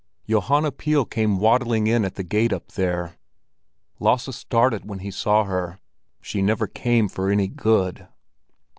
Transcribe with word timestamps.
Johanna 0.27 0.71
Pihl 0.71 1.05
came 1.05 1.37
waddling 1.37 1.85
in 1.85 2.03
at 2.03 2.15
the 2.15 2.23
gate 2.23 2.51
up 2.51 2.69
there. 2.71 3.19
Lasse 3.99 4.35
started 4.35 4.83
when 4.89 4.97
he 4.97 5.11
saw 5.11 5.43
her; 5.43 5.77
she 6.23 6.41
never 6.41 6.65
came 6.65 7.07
for 7.07 7.29
any 7.29 7.47
good. 7.47 8.07